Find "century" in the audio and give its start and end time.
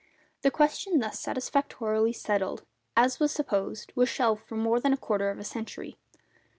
5.43-5.99